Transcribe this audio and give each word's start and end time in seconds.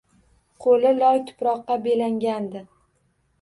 Qoʻli 0.63 0.93
loy-tuproqqa 0.99 1.77
belangandi 1.85 2.65